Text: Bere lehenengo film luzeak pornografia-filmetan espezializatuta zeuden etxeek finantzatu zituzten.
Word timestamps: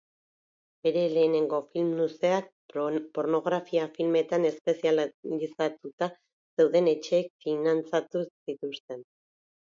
Bere 0.85 1.01
lehenengo 1.15 1.57
film 1.73 1.89
luzeak 1.97 2.47
pornografia-filmetan 3.17 4.47
espezializatuta 4.51 6.07
zeuden 6.63 6.89
etxeek 6.93 7.29
finantzatu 7.47 8.25
zituzten. 8.25 9.05